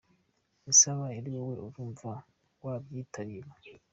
[0.69, 2.11] Ese abaye ari wowe urumva
[2.63, 3.49] wabyitabira?.